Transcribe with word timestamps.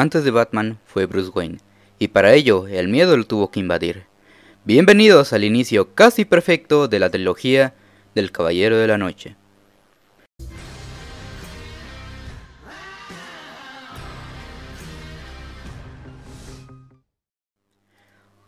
Antes 0.00 0.22
de 0.22 0.30
Batman 0.30 0.78
fue 0.86 1.06
Bruce 1.06 1.32
Wayne, 1.34 1.58
y 1.98 2.06
para 2.06 2.32
ello 2.32 2.68
el 2.68 2.86
miedo 2.86 3.16
lo 3.16 3.24
tuvo 3.24 3.50
que 3.50 3.58
invadir. 3.58 4.04
Bienvenidos 4.64 5.32
al 5.32 5.42
inicio 5.42 5.92
casi 5.96 6.24
perfecto 6.24 6.86
de 6.86 7.00
la 7.00 7.10
trilogía 7.10 7.74
del 8.14 8.30
Caballero 8.30 8.76
de 8.76 8.86
la 8.86 8.96
Noche. 8.96 9.34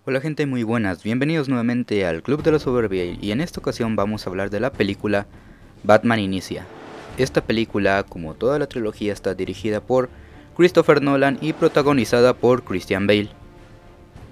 Hola 0.05 0.21
gente 0.21 0.46
muy 0.46 0.62
buenas, 0.62 1.03
bienvenidos 1.03 1.48
nuevamente 1.48 2.07
al 2.07 2.23
Club 2.23 2.45
de 2.45 2.53
la 2.53 2.61
Soberbia 2.61 3.07
y 3.07 3.32
en 3.32 3.41
esta 3.41 3.59
ocasión 3.59 3.96
vamos 3.96 4.25
a 4.25 4.30
hablar 4.30 4.51
de 4.51 4.61
la 4.61 4.73
película 4.73 5.27
Batman 5.82 6.21
Inicia. 6.21 6.64
Esta 7.19 7.41
película, 7.41 8.05
como 8.05 8.35
toda 8.35 8.61
la 8.61 8.69
trilogía, 8.69 9.12
está 9.12 9.35
dirigida 9.35 9.80
por 9.80 10.11
Christopher 10.57 11.01
Nolan 11.01 11.39
y 11.41 11.53
protagonizada 11.53 12.35
por 12.35 12.64
Christian 12.64 13.07
Bale. 13.07 13.30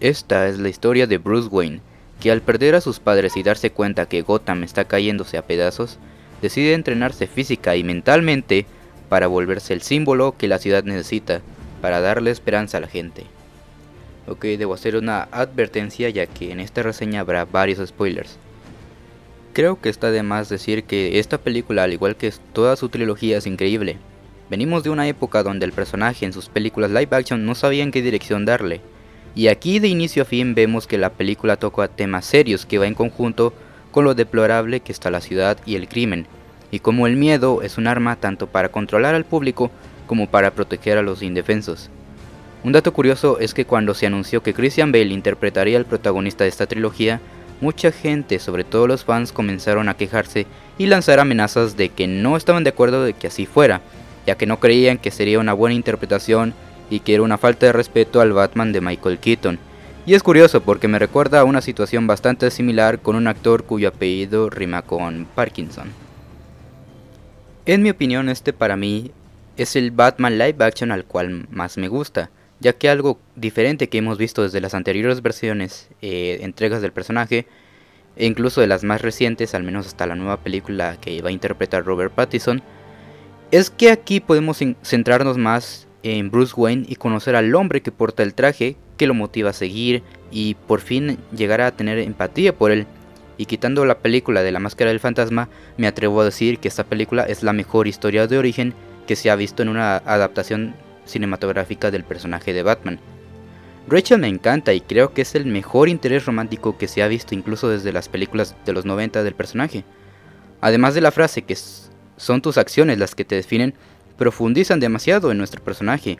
Esta 0.01 0.48
es 0.48 0.59
la 0.59 0.69
historia 0.69 1.06
de 1.06 1.19
Bruce 1.19 1.48
Wayne, 1.48 1.80
que 2.20 2.30
al 2.30 2.42
perder 2.42 2.75
a 2.75 2.80
sus 2.80 3.01
padres 3.01 3.37
y 3.37 3.42
darse 3.42 3.70
cuenta 3.70 4.06
que 4.06 4.23
Gotham 4.23 4.65
está 4.65 4.84
cayéndose 4.84 5.39
a 5.39 5.47
pedazos, 5.47 5.98
decide 6.42 6.75
entrenarse 6.75 7.27
física 7.27 7.77
y 7.77 7.84
mentalmente 7.84 8.66
para 9.09 9.27
volverse 9.27 9.73
el 9.73 9.83
símbolo 9.83 10.37
que 10.37 10.48
la 10.48 10.59
ciudad 10.59 10.84
necesita 10.84 11.41
para 11.80 12.01
darle 12.01 12.30
esperanza 12.30 12.78
a 12.78 12.80
la 12.80 12.89
gente. 12.89 13.25
Ok, 14.27 14.45
debo 14.45 14.75
hacer 14.75 14.97
una 14.97 15.23
advertencia 15.30 16.11
ya 16.11 16.27
que 16.27 16.53
en 16.53 16.61
esta 16.61 16.83
reseña 16.83 17.20
habrá 17.20 17.45
varios 17.45 17.87
spoilers. 17.89 18.37
Creo 19.55 19.80
que 19.80 19.89
está 19.89 20.11
de 20.11 20.23
más 20.23 20.48
decir 20.48 20.84
que 20.84 21.19
esta 21.19 21.39
película, 21.39 21.84
al 21.84 21.92
igual 21.92 22.16
que 22.16 22.33
toda 22.53 22.77
su 22.77 22.91
trilogía, 22.91 23.39
es 23.39 23.47
increíble. 23.47 23.98
Venimos 24.51 24.83
de 24.83 24.91
una 24.91 25.07
época 25.07 25.43
donde 25.43 25.66
el 25.66 25.73
personaje 25.73 26.25
en 26.25 26.33
sus 26.33 26.48
películas 26.48 26.91
live 26.91 27.09
action 27.11 27.45
no 27.45 27.55
sabía 27.55 27.83
en 27.83 27.91
qué 27.91 28.01
dirección 28.01 28.47
darle. 28.47 28.80
Y 29.34 29.48
aquí 29.48 29.79
de 29.79 29.89
inicio 29.89 30.23
a 30.23 30.27
fin 30.27 30.55
vemos 30.55 30.87
que 30.87 30.97
la 30.97 31.11
película 31.11 31.56
toca 31.56 31.89
temas 31.89 32.25
serios 32.25 32.64
que 32.64 32.78
va 32.78 32.87
en 32.87 32.95
conjunto 32.95 33.53
con 33.91 34.05
lo 34.05 34.14
deplorable 34.14 34.81
que 34.81 34.92
está 34.92 35.11
la 35.11 35.20
ciudad 35.20 35.59
y 35.67 35.77
el 35.77 35.87
crimen, 35.87 36.27
y 36.70 36.78
como 36.78 37.06
el 37.06 37.17
miedo 37.17 37.62
es 37.62 37.77
un 37.77 37.87
arma 37.87 38.17
tanto 38.17 38.47
para 38.47 38.70
controlar 38.70 39.14
al 39.14 39.27
público 39.27 39.70
como 40.06 40.28
para 40.28 40.53
proteger 40.53 40.97
a 40.97 41.03
los 41.03 41.22
indefensos. 41.22 41.91
Un 42.65 42.72
dato 42.72 42.92
curioso 42.92 43.39
es 43.41 43.55
que 43.55 43.67
cuando 43.67 43.94
se 43.94 44.06
anunció 44.06 44.42
que 44.42 44.55
Christian 44.55 44.92
Bale 44.92 45.15
interpretaría 45.15 45.78
al 45.78 45.84
protagonista 45.84 46.44
de 46.44 46.50
esta 46.50 46.67
trilogía, 46.67 47.20
mucha 47.61 47.92
gente, 47.92 48.39
sobre 48.39 48.65
todo 48.65 48.87
los 48.87 49.05
fans, 49.05 49.33
comenzaron 49.33 49.89
a 49.89 49.94
quejarse 49.94 50.47
y 50.78 50.87
lanzar 50.87 51.20
amenazas 51.20 51.77
de 51.77 51.91
que 51.91 52.06
no 52.06 52.37
estaban 52.37 52.65
de 52.65 52.70
acuerdo 52.70 53.05
de 53.05 53.12
que 53.12 53.28
así 53.28 53.47
fuera, 53.47 53.81
ya 54.29 54.37
que 54.37 54.45
no 54.45 54.61
creían 54.61 54.98
que 54.98 55.11
sería 55.11 55.39
una 55.39 55.55
buena 55.55 55.75
interpretación 55.75 56.53
y 56.91 57.01
que 57.01 57.15
era 57.15 57.23
una 57.23 57.39
falta 57.39 57.65
de 57.65 57.73
respeto 57.73 58.21
al 58.21 58.34
Batman 58.34 58.73
de 58.73 58.83
Michael 58.83 59.21
Keaton. 59.21 59.59
Y 60.05 60.12
es 60.12 60.23
curioso 60.23 60.61
porque 60.61 60.87
me 60.87 60.98
recuerda 60.98 61.41
a 61.41 61.45
una 61.45 61.62
situación 61.62 62.07
bastante 62.07 62.51
similar 62.51 62.99
con 62.99 63.17
un 63.17 63.27
actor 63.27 63.65
cuyo 63.65 63.89
apellido 63.89 64.51
rima 64.51 64.83
con 64.83 65.27
Parkinson. 65.34 65.89
En 67.65 67.81
mi 67.81 67.89
opinión 67.89 68.29
este 68.29 68.53
para 68.53 68.77
mí 68.77 69.12
es 69.56 69.77
el 69.77 69.93
Batman 69.93 70.37
live 70.37 70.62
action 70.62 70.93
al 70.93 71.06
cual 71.06 71.47
más 71.51 71.79
me 71.79 71.89
gusta, 71.89 72.29
ya 72.61 72.75
que 72.75 72.91
algo 72.91 73.19
diferente 73.34 73.89
que 73.89 73.97
hemos 73.97 74.19
visto 74.19 74.43
desde 74.43 74.61
las 74.61 74.75
anteriores 74.75 75.23
versiones, 75.23 75.89
eh, 76.03 76.41
entregas 76.43 76.83
del 76.83 76.93
personaje, 76.93 77.47
e 78.15 78.27
incluso 78.27 78.61
de 78.61 78.67
las 78.67 78.84
más 78.84 79.01
recientes, 79.01 79.55
al 79.55 79.62
menos 79.62 79.87
hasta 79.87 80.06
la 80.06 80.17
nueva 80.17 80.37
película 80.37 80.99
que 81.01 81.23
va 81.23 81.31
a 81.31 81.33
interpretar 81.33 81.87
Robert 81.87 82.12
Pattinson, 82.12 82.62
es 83.50 83.70
que 83.70 83.91
aquí 83.91 84.20
podemos 84.20 84.58
centrarnos 84.82 85.38
más 85.38 85.88
en 86.02 86.30
Bruce 86.30 86.54
Wayne 86.56 86.86
y 86.88 86.96
conocer 86.96 87.34
al 87.34 87.54
hombre 87.54 87.80
que 87.80 87.92
porta 87.92 88.22
el 88.22 88.34
traje, 88.34 88.77
que 88.96 89.06
lo 89.06 89.14
motiva 89.14 89.50
a 89.50 89.54
seguir 89.54 90.02
y 90.30 90.54
por 90.54 90.80
fin 90.80 91.18
llegar 91.34 91.60
a 91.60 91.72
tener 91.72 91.98
empatía 91.98 92.54
por 92.54 92.70
él. 92.70 92.86
Y 93.36 93.46
quitando 93.46 93.84
la 93.86 93.98
película 93.98 94.42
de 94.42 94.52
la 94.52 94.58
máscara 94.58 94.91
del 94.91 95.00
fantasma, 95.00 95.48
me 95.76 95.87
atrevo 95.87 96.20
a 96.20 96.25
decir 96.25 96.58
que 96.58 96.69
esta 96.69 96.84
película 96.84 97.22
es 97.22 97.42
la 97.42 97.53
mejor 97.53 97.87
historia 97.87 98.26
de 98.26 98.38
origen 98.38 98.75
que 99.06 99.16
se 99.16 99.31
ha 99.31 99.37
visto 99.37 99.62
en 99.62 99.69
una 99.69 99.97
adaptación 99.97 100.75
cinematográfica 101.06 101.91
del 101.91 102.04
personaje 102.04 102.53
de 102.53 102.62
Batman. 102.62 103.00
Rachel 103.88 104.19
me 104.19 104.28
encanta 104.28 104.75
y 104.75 104.82
creo 104.82 105.14
que 105.14 105.22
es 105.22 105.34
el 105.34 105.47
mejor 105.47 105.88
interés 105.88 106.26
romántico 106.26 106.76
que 106.76 106.88
se 106.88 107.03
ha 107.03 107.08
visto 107.08 107.34
incluso 107.34 107.70
desde 107.70 107.92
las 107.92 108.10
películas 108.10 108.54
de 108.66 108.75
los 108.75 108.84
90 108.84 109.22
del 109.22 109.34
personaje. 109.34 109.84
Además 110.60 110.94
de 110.94 111.00
la 111.00 111.12
frase 111.12 111.42
que 111.42 111.56
son 112.19 112.43
tus 112.43 112.59
acciones 112.59 112.99
las 112.99 113.15
que 113.15 113.25
te 113.25 113.37
definen, 113.37 113.73
profundizan 114.19 114.81
demasiado 114.81 115.33
en 115.33 115.39
nuestro 115.39 115.65
personaje. 115.65 116.19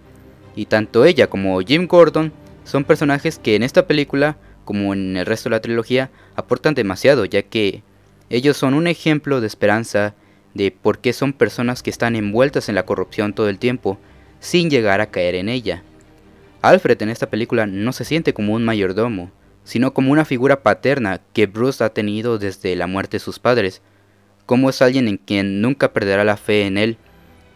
Y 0.57 0.67
tanto 0.67 1.05
ella 1.05 1.27
como 1.27 1.61
Jim 1.61 1.87
Gordon 1.87 2.33
son 2.65 2.85
personajes 2.85 3.39
que 3.39 3.57
en 3.57 3.63
esta 3.63 3.87
película, 3.87 4.39
como 4.65 4.95
en 4.95 5.17
el 5.17 5.27
resto 5.27 5.51
de 5.51 5.57
la 5.57 5.61
trilogía, 5.61 6.11
aportan 6.37 6.75
demasiado, 6.75 7.27
ya 7.27 7.43
que 7.43 7.83
ellos 8.31 8.57
son 8.57 8.75
un 8.75 8.87
ejemplo 8.87 9.41
de 9.41 9.47
esperanza 9.47 10.15
de 10.55 10.71
por 10.71 10.99
qué 10.99 11.13
son 11.13 11.33
personas 11.33 11.83
que 11.83 11.91
están 11.91 12.17
envueltas 12.17 12.69
en 12.69 12.75
la 12.75 12.87
corrupción 12.87 13.35
todo 13.35 13.49
el 13.49 13.59
tiempo 13.59 13.99
sin 14.41 14.71
llegar 14.71 15.01
a 15.01 15.11
caer 15.11 15.35
en 15.35 15.49
ella. 15.49 15.83
Alfred 16.63 17.01
en 17.03 17.11
esta 17.11 17.31
película 17.31 17.67
no 17.67 17.93
se 17.93 18.05
siente 18.05 18.33
como 18.33 18.55
un 18.55 18.65
mayordomo, 18.65 19.31
sino 19.65 19.95
como 19.95 20.13
una 20.13 20.25
figura 20.25 20.63
paterna 20.63 21.21
que 21.33 21.47
Bruce 21.47 21.85
ha 21.85 21.91
tenido 21.91 22.39
desde 22.39 22.75
la 22.75 22.87
muerte 22.87 23.17
de 23.17 23.21
sus 23.21 23.39
padres, 23.39 23.83
como 24.49 24.71
es 24.71 24.81
alguien 24.81 25.09
en 25.09 25.19
quien 25.19 25.61
nunca 25.61 25.93
perderá 25.93 26.25
la 26.25 26.39
fe 26.39 26.65
en 26.65 26.79
él, 26.79 26.97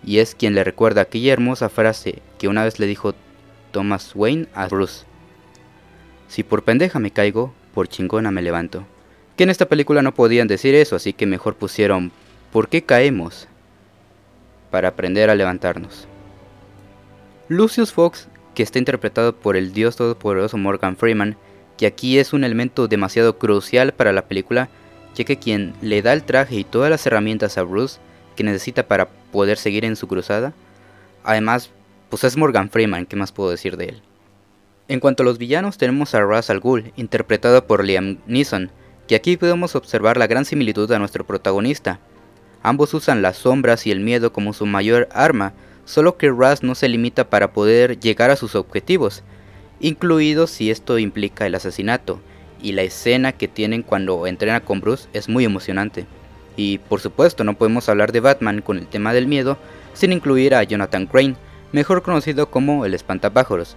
y 0.05 0.19
es 0.19 0.35
quien 0.35 0.55
le 0.55 0.63
recuerda 0.63 1.01
aquella 1.01 1.33
hermosa 1.33 1.71
frase 1.71 2.21
que 2.39 2.49
una 2.49 2.65
vez 2.65 2.79
le 2.79 2.87
dijo 2.87 3.15
Thomas 3.71 4.13
Wayne 4.15 4.49
a 4.53 4.67
Bruce. 4.69 5.07
Si 6.29 6.43
por 6.43 6.65
pendeja 6.65 6.99
me 6.99 7.11
caigo, 7.11 7.55
por 7.73 7.89
chingona 7.89 8.31
me 8.31 8.43
levanto. 8.43 8.85
Que 9.37 9.45
en 9.45 9.49
esta 9.49 9.71
película 9.71 10.03
no 10.03 10.13
podían 10.13 10.49
decir 10.49 10.75
eso, 10.75 10.95
así 10.95 11.15
que 11.15 11.25
mejor 11.25 11.55
pusieron 11.55 12.13
¿Por 12.53 12.69
qué 12.69 12.83
caemos? 12.83 13.49
Para 14.71 14.89
aprender 14.89 15.31
a 15.31 15.35
levantarnos. 15.35 16.07
Lucius 17.49 17.91
Fox, 17.91 18.29
que 18.55 18.63
está 18.63 18.79
interpretado 18.79 19.35
por 19.35 19.57
el 19.57 19.73
dios 19.73 19.97
todopoderoso 19.97 20.59
Morgan 20.59 20.99
Freeman, 20.99 21.39
que 21.79 21.87
aquí 21.87 22.19
es 22.19 22.35
un 22.35 22.45
elemento 22.45 22.87
demasiado 22.87 23.39
crucial 23.39 23.93
para 23.93 24.13
la 24.13 24.29
película, 24.29 24.69
ya 25.15 25.25
que 25.25 25.39
quien 25.39 25.75
le 25.81 26.03
da 26.03 26.13
el 26.13 26.25
traje 26.25 26.57
y 26.57 26.65
todas 26.65 26.91
las 26.91 27.07
herramientas 27.07 27.59
a 27.59 27.63
Bruce 27.63 28.01
que 28.37 28.45
necesita 28.45 28.87
para 28.87 29.09
poder 29.09 29.59
seguir 29.59 29.85
en 29.85 29.97
su 29.97 30.09
cruzada, 30.09 30.53
además, 31.25 31.71
pues 32.09 32.25
es 32.25 32.37
Morgan 32.37 32.71
Freeman, 32.71 33.07
¿qué 33.07 33.17
más 33.17 33.33
puedo 33.33 33.51
decir 33.51 33.77
de 33.77 33.87
él? 33.87 34.03
En 34.89 35.01
cuanto 35.01 35.23
a 35.23 35.27
los 35.27 35.39
villanos, 35.39 35.79
tenemos 35.79 36.15
a 36.15 36.21
Ra's 36.23 36.51
al 36.51 36.61
Ghul, 36.61 36.93
interpretado 36.97 37.67
por 37.67 37.85
Liam 37.85 38.19
Neeson, 38.27 38.71
que 39.07 39.15
aquí 39.15 39.37
podemos 39.37 39.75
observar 39.75 40.17
la 40.17 40.27
gran 40.27 40.45
similitud 40.45 40.91
a 40.93 40.99
nuestro 40.99 41.27
protagonista. 41.27 42.01
Ambos 42.63 42.95
usan 42.95 43.23
las 43.23 43.39
sombras 43.39 43.87
y 43.87 43.91
el 43.91 44.01
miedo 44.01 44.33
como 44.33 44.53
su 44.53 44.67
mayor 44.67 45.09
arma, 45.13 45.55
solo 45.85 46.17
que 46.17 46.31
Raz 46.31 46.63
no 46.63 46.75
se 46.75 46.89
limita 46.89 47.29
para 47.29 47.53
poder 47.53 47.99
llegar 48.01 48.31
a 48.31 48.37
sus 48.37 48.55
objetivos, 48.55 49.23
incluido 49.81 50.47
si 50.47 50.71
esto 50.71 50.99
implica 50.99 51.47
el 51.47 51.55
asesinato, 51.55 52.21
y 52.63 52.73
la 52.73 52.83
escena 52.83 53.33
que 53.33 53.49
tienen 53.49 53.83
cuando 53.83 54.27
entrena 54.27 54.61
con 54.61 54.81
Bruce 54.81 55.09
es 55.13 55.29
muy 55.29 55.45
emocionante. 55.45 56.07
Y 56.57 56.79
por 56.79 57.01
supuesto 57.01 57.45
no 57.45 57.55
podemos 57.55 57.89
hablar 57.89 58.13
de 58.13 58.21
Batman 58.21 58.61
con 58.61 58.79
el 58.79 58.87
tema 58.87 59.13
del 59.13 59.27
miedo 59.27 59.59
sin 59.95 60.13
incluir 60.13 60.55
a 60.55 60.63
Jonathan 60.63 61.07
Crane, 61.07 61.37
mejor 61.73 62.03
conocido 62.03 62.51
como 62.51 62.85
el 62.85 62.95
espantapájaros, 62.95 63.77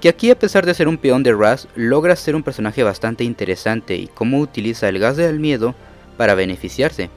que 0.00 0.08
aquí 0.08 0.30
a 0.30 0.38
pesar 0.38 0.66
de 0.66 0.74
ser 0.74 0.88
un 0.88 0.98
peón 0.98 1.22
de 1.22 1.32
Raz 1.32 1.68
logra 1.76 2.16
ser 2.16 2.34
un 2.34 2.42
personaje 2.42 2.82
bastante 2.82 3.24
interesante 3.24 3.94
y 3.96 4.08
cómo 4.08 4.40
utiliza 4.40 4.88
el 4.88 4.98
gas 4.98 5.16
del 5.16 5.38
miedo 5.38 5.74
para 6.16 6.34
beneficiarse. 6.34 7.10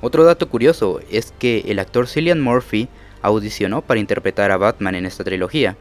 Otro 0.00 0.24
dato 0.24 0.48
curioso 0.48 1.00
es 1.10 1.32
que 1.38 1.64
el 1.66 1.80
actor 1.80 2.06
Cillian 2.06 2.40
Murphy 2.40 2.88
audicionó 3.22 3.82
para 3.82 4.00
interpretar 4.00 4.52
a 4.52 4.56
Batman 4.56 4.94
en 4.94 5.06
esta 5.06 5.24
trilogía, 5.24 5.76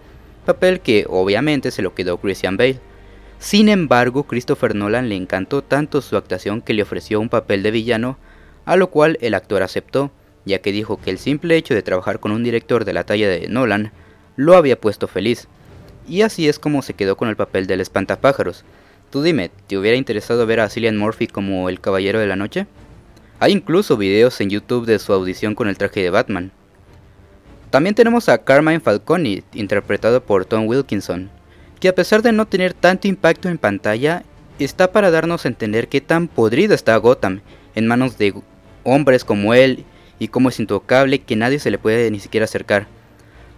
papel 0.45 0.79
que 0.79 1.05
obviamente 1.07 1.69
se 1.69 1.81
lo 1.83 1.93
quedó 1.93 2.17
Christian 2.17 2.57
Bale. 2.57 2.79
Sin 3.39 3.69
embargo, 3.69 4.23
Christopher 4.23 4.73
Nolan 4.73 5.09
le 5.09 5.15
encantó 5.15 5.61
tanto 5.61 6.01
su 6.01 6.17
actuación 6.17 6.61
que 6.61 6.73
le 6.73 6.81
ofreció 6.81 7.19
un 7.19 7.29
papel 7.29 7.63
de 7.63 7.71
villano, 7.71 8.17
a 8.65 8.75
lo 8.75 8.89
cual 8.89 9.17
el 9.21 9.35
actor 9.35 9.61
aceptó, 9.61 10.11
ya 10.45 10.59
que 10.59 10.71
dijo 10.71 10.99
que 10.99 11.11
el 11.11 11.19
simple 11.19 11.55
hecho 11.55 11.73
de 11.73 11.83
trabajar 11.83 12.19
con 12.19 12.31
un 12.31 12.43
director 12.43 12.83
de 12.83 12.93
la 12.93 13.03
talla 13.03 13.29
de 13.29 13.47
Nolan 13.47 13.91
lo 14.35 14.55
había 14.55 14.79
puesto 14.79 15.07
feliz. 15.07 15.47
Y 16.07 16.21
así 16.21 16.47
es 16.47 16.57
como 16.57 16.81
se 16.81 16.93
quedó 16.93 17.15
con 17.17 17.29
el 17.29 17.35
papel 17.35 17.67
del 17.67 17.81
espantapájaros. 17.81 18.63
Tú 19.11 19.21
dime, 19.21 19.51
¿te 19.67 19.77
hubiera 19.77 19.97
interesado 19.97 20.45
ver 20.45 20.59
a 20.59 20.69
Cillian 20.69 20.97
Murphy 20.97 21.27
como 21.27 21.69
el 21.69 21.79
Caballero 21.79 22.19
de 22.19 22.27
la 22.27 22.35
Noche? 22.35 22.65
Hay 23.39 23.51
incluso 23.51 23.97
videos 23.97 24.41
en 24.41 24.49
YouTube 24.49 24.85
de 24.85 24.99
su 24.99 25.13
audición 25.13 25.53
con 25.53 25.67
el 25.67 25.77
traje 25.77 26.01
de 26.01 26.09
Batman. 26.09 26.51
También 27.69 27.93
tenemos 27.93 28.29
a 28.29 28.39
Carmine 28.39 28.79
Falcone, 28.79 29.43
interpretado 29.53 30.23
por 30.23 30.45
Tom 30.45 30.65
Wilkinson, 30.67 31.29
que 31.79 31.87
a 31.87 31.95
pesar 31.95 32.21
de 32.21 32.31
no 32.31 32.47
tener 32.47 32.73
tanto 32.73 33.07
impacto 33.07 33.49
en 33.49 33.57
pantalla, 33.57 34.23
está 34.59 34.91
para 34.91 35.11
darnos 35.11 35.45
a 35.45 35.47
entender 35.47 35.87
qué 35.87 36.01
tan 36.01 36.27
podrido 36.27 36.73
está 36.73 36.95
Gotham 36.97 37.41
en 37.75 37.87
manos 37.87 38.17
de 38.17 38.33
hombres 38.83 39.23
como 39.23 39.53
él 39.53 39.85
y 40.19 40.29
cómo 40.29 40.49
es 40.49 40.59
intocable 40.59 41.19
que 41.19 41.35
nadie 41.35 41.59
se 41.59 41.69
le 41.69 41.77
puede 41.77 42.09
ni 42.09 42.19
siquiera 42.19 42.45
acercar. 42.45 42.87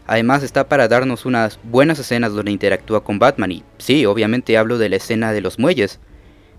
Además 0.07 0.44
está 0.44 0.68
para 0.68 0.88
darnos 0.88 1.25
unas 1.25 1.60
buenas 1.63 2.00
escenas 2.00 2.33
donde 2.33 2.51
interactúa 2.51 3.04
con 3.04 3.19
Batman 3.19 3.51
y 3.51 3.63
sí, 3.77 4.06
obviamente 4.06 4.57
hablo 4.57 4.77
de 4.77 4.89
la 4.89 4.95
escena 4.95 5.31
de 5.31 5.42
los 5.42 5.60
muelles. 5.60 6.00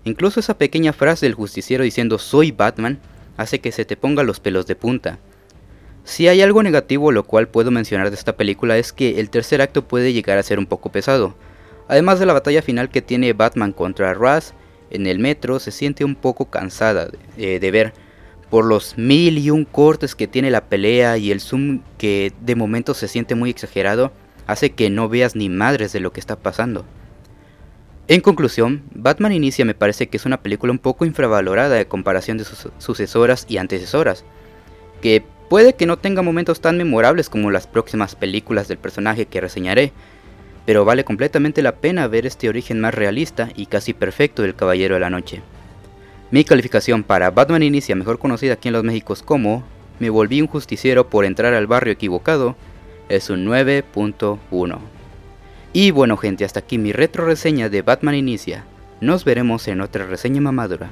Incluso 0.03 0.39
esa 0.39 0.57
pequeña 0.57 0.93
frase 0.93 1.25
del 1.25 1.35
justiciero 1.35 1.83
diciendo 1.83 2.17
soy 2.17 2.51
Batman 2.51 2.99
hace 3.37 3.59
que 3.59 3.71
se 3.71 3.85
te 3.85 3.97
ponga 3.97 4.23
los 4.23 4.39
pelos 4.39 4.65
de 4.67 4.75
punta. 4.75 5.19
Si 6.03 6.27
hay 6.27 6.41
algo 6.41 6.63
negativo 6.63 7.11
lo 7.11 7.23
cual 7.23 7.47
puedo 7.47 7.71
mencionar 7.71 8.09
de 8.09 8.15
esta 8.15 8.35
película 8.35 8.77
es 8.77 8.91
que 8.91 9.19
el 9.19 9.29
tercer 9.29 9.61
acto 9.61 9.87
puede 9.87 10.13
llegar 10.13 10.37
a 10.37 10.43
ser 10.43 10.59
un 10.59 10.65
poco 10.65 10.91
pesado. 10.91 11.35
Además 11.87 12.19
de 12.19 12.25
la 12.25 12.33
batalla 12.33 12.61
final 12.61 12.89
que 12.89 13.01
tiene 13.01 13.33
Batman 13.33 13.71
contra 13.71 14.13
Raz 14.13 14.53
en 14.89 15.07
el 15.07 15.19
metro 15.19 15.59
se 15.59 15.71
siente 15.71 16.03
un 16.03 16.15
poco 16.15 16.45
cansada 16.45 17.07
de, 17.37 17.59
de 17.59 17.71
ver 17.71 17.93
por 18.49 18.65
los 18.65 18.97
mil 18.97 19.37
y 19.37 19.49
un 19.49 19.63
cortes 19.63 20.13
que 20.13 20.27
tiene 20.27 20.51
la 20.51 20.65
pelea 20.65 21.17
y 21.17 21.31
el 21.31 21.39
zoom 21.39 21.81
que 21.97 22.33
de 22.41 22.55
momento 22.55 22.93
se 22.93 23.07
siente 23.07 23.33
muy 23.33 23.49
exagerado, 23.49 24.11
hace 24.45 24.71
que 24.71 24.89
no 24.89 25.07
veas 25.07 25.37
ni 25.37 25.47
madres 25.47 25.93
de 25.93 26.01
lo 26.01 26.11
que 26.11 26.19
está 26.19 26.35
pasando. 26.35 26.85
En 28.09 28.19
conclusión, 28.19 28.83
Batman 28.93 29.31
Inicia 29.31 29.63
me 29.63 29.73
parece 29.73 30.07
que 30.07 30.17
es 30.17 30.25
una 30.25 30.41
película 30.41 30.73
un 30.73 30.79
poco 30.79 31.05
infravalorada 31.05 31.79
en 31.79 31.87
comparación 31.87 32.37
de 32.37 32.43
sus 32.43 32.67
sucesoras 32.77 33.45
y 33.47 33.55
antecesoras, 33.55 34.25
que 35.01 35.23
puede 35.51 35.73
que 35.73 35.85
no 35.85 35.97
tenga 35.97 36.21
momentos 36.21 36.61
tan 36.61 36.77
memorables 36.77 37.29
como 37.29 37.51
las 37.51 37.67
próximas 37.67 38.15
películas 38.15 38.69
del 38.69 38.77
personaje 38.77 39.25
que 39.25 39.41
reseñaré, 39.41 39.91
pero 40.65 40.85
vale 40.85 41.03
completamente 41.03 41.61
la 41.61 41.75
pena 41.75 42.07
ver 42.07 42.25
este 42.25 42.47
origen 42.47 42.79
más 42.79 42.93
realista 42.95 43.49
y 43.53 43.65
casi 43.65 43.93
perfecto 43.93 44.43
del 44.43 44.55
Caballero 44.55 44.93
de 44.93 45.01
la 45.01 45.09
Noche. 45.09 45.41
Mi 46.31 46.45
calificación 46.45 47.03
para 47.03 47.31
Batman 47.31 47.63
Inicia, 47.63 47.97
mejor 47.97 48.17
conocida 48.17 48.53
aquí 48.53 48.69
en 48.69 48.75
los 48.75 48.85
Méxicos 48.85 49.23
como 49.23 49.65
Me 49.99 50.09
volví 50.09 50.39
un 50.39 50.47
justiciero 50.47 51.09
por 51.09 51.25
entrar 51.25 51.53
al 51.53 51.67
barrio 51.67 51.91
equivocado, 51.91 52.55
es 53.09 53.29
un 53.29 53.45
9.1. 53.45 54.79
Y 55.73 55.91
bueno 55.91 56.15
gente, 56.15 56.45
hasta 56.45 56.61
aquí 56.61 56.77
mi 56.77 56.93
retro 56.93 57.25
reseña 57.25 57.67
de 57.67 57.81
Batman 57.81 58.15
Inicia. 58.15 58.63
Nos 59.01 59.25
veremos 59.25 59.67
en 59.67 59.81
otra 59.81 60.05
reseña 60.05 60.39
mamadura. 60.39 60.91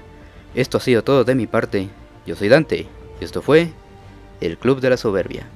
Esto 0.54 0.80
ha 0.80 0.82
sido 0.82 1.02
todo 1.02 1.24
de 1.24 1.36
mi 1.36 1.48
parte. 1.48 1.88
Yo 2.26 2.36
soy 2.36 2.50
Dante 2.50 2.88
y 3.22 3.24
esto 3.24 3.42
fue 3.42 3.72
El 4.42 4.58
Club 4.58 4.80
de 4.80 4.90
la 4.90 4.98
Soberbia. 4.98 5.48